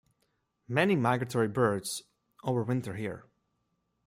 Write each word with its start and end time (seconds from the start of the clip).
Many 0.67 0.95
migratory 0.95 1.47
birds 1.47 2.01
over-winter 2.43 2.95
here. 2.95 3.25